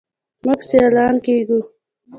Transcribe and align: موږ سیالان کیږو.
موږ 0.43 0.59
سیالان 0.69 1.15
کیږو. 1.25 1.59